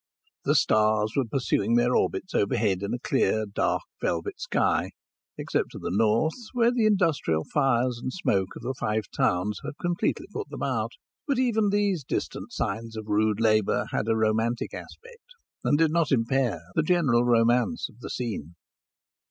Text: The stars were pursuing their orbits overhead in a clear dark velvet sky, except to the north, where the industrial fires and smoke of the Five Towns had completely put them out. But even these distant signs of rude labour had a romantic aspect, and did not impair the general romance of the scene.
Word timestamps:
The 0.45 0.55
stars 0.55 1.13
were 1.15 1.25
pursuing 1.31 1.75
their 1.75 1.95
orbits 1.95 2.33
overhead 2.33 2.81
in 2.81 2.91
a 2.91 2.97
clear 2.99 3.45
dark 3.45 3.83
velvet 4.01 4.41
sky, 4.41 4.93
except 5.37 5.69
to 5.73 5.77
the 5.77 5.91
north, 5.91 6.33
where 6.53 6.71
the 6.71 6.87
industrial 6.87 7.43
fires 7.53 7.99
and 8.01 8.11
smoke 8.11 8.47
of 8.55 8.63
the 8.63 8.73
Five 8.79 9.03
Towns 9.15 9.59
had 9.63 9.77
completely 9.79 10.25
put 10.33 10.49
them 10.49 10.63
out. 10.63 10.93
But 11.27 11.37
even 11.37 11.69
these 11.69 12.03
distant 12.03 12.51
signs 12.51 12.97
of 12.97 13.09
rude 13.09 13.39
labour 13.39 13.85
had 13.91 14.07
a 14.07 14.15
romantic 14.17 14.73
aspect, 14.73 15.35
and 15.63 15.77
did 15.77 15.91
not 15.91 16.11
impair 16.11 16.61
the 16.73 16.81
general 16.81 17.23
romance 17.23 17.87
of 17.87 17.99
the 17.99 18.09
scene. 18.09 18.55